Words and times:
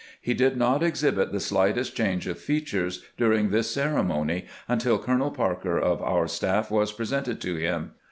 He 0.19 0.33
did 0.33 0.57
not 0.57 0.81
exhibit 0.81 1.31
the 1.31 1.39
slightest 1.39 1.95
change 1.95 2.25
of 2.25 2.39
features 2.39 3.05
during 3.17 3.51
this 3.51 3.69
ceremony 3.69 4.47
until 4.67 4.97
Colonel 4.97 5.29
Parker 5.29 5.77
of 5.77 6.01
our 6.01 6.27
staff 6.27 6.71
was 6.71 6.91
presented 6.91 7.39
to 7.41 7.57
him. 7.57 7.91